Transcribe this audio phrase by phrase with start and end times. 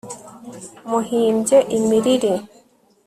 [0.89, 2.33] Muhimbye imiriri